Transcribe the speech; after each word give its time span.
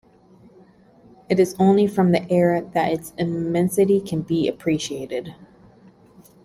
It 1.29 1.39
is 1.39 1.55
only 1.59 1.85
from 1.85 2.11
the 2.11 2.27
air 2.31 2.59
that 2.61 2.91
its 2.91 3.13
immensity 3.19 4.01
can 4.01 4.23
be 4.23 4.47
appreciated. 4.47 5.35